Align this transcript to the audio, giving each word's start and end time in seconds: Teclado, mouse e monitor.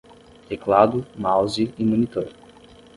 Teclado, 0.47 1.05
mouse 1.15 1.71
e 1.77 1.85
monitor. 1.85 2.27